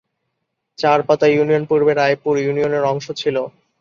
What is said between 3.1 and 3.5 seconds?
ছিল।